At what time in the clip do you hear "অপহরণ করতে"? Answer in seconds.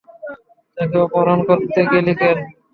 1.05-1.79